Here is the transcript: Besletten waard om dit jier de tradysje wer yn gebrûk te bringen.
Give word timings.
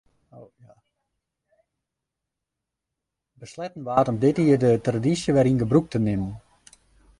Besletten 3.41 3.83
waard 3.83 4.11
om 4.11 4.19
dit 4.25 4.35
jier 4.41 4.59
de 4.65 4.71
tradysje 4.87 5.31
wer 5.35 5.49
yn 5.51 5.61
gebrûk 5.63 5.87
te 5.91 5.99
bringen. 6.03 6.33